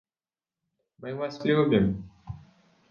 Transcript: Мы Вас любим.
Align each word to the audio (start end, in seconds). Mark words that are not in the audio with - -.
Мы 0.97 1.13
Вас 1.13 1.45
любим. 1.45 2.09